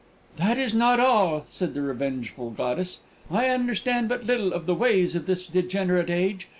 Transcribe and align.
"That 0.37 0.57
is 0.57 0.73
not 0.73 0.99
all," 0.99 1.45
said 1.47 1.75
the 1.75 1.83
revengeful 1.83 2.49
goddess. 2.57 3.01
"I 3.29 3.49
understand 3.49 4.09
but 4.09 4.25
little 4.25 4.51
of 4.51 4.65
the 4.65 4.73
ways 4.73 5.13
of 5.13 5.27
this 5.27 5.45
degenerate 5.45 6.09
age. 6.09 6.47